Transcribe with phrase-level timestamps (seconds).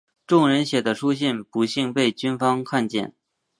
[0.25, 3.13] 众人写的书信不幸被军方看见。